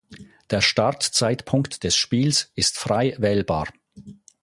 Der 0.49 0.61
Startzeitpunkt 0.61 1.83
des 1.83 1.95
Spiels 1.95 2.51
ist 2.55 2.79
frei 2.79 3.13
wählbar. 3.19 3.67